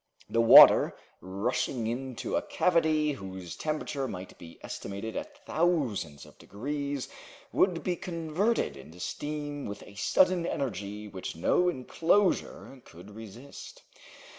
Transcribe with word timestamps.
The 0.27 0.41
water, 0.41 0.95
rushing 1.21 1.85
into 1.85 2.35
a 2.35 2.41
cavity 2.41 3.11
whose 3.11 3.55
temperature 3.55 4.07
might 4.07 4.35
be 4.39 4.57
estimated 4.63 5.15
at 5.15 5.45
thousands 5.45 6.25
of 6.25 6.39
degrees, 6.39 7.07
would 7.51 7.83
be 7.83 7.95
converted 7.97 8.75
into 8.75 8.99
steam 8.99 9.67
with 9.67 9.83
a 9.83 9.93
sudden 9.93 10.47
energy 10.47 11.07
which 11.07 11.35
no 11.35 11.69
enclosure 11.69 12.81
could 12.83 13.11
resist. 13.11 13.83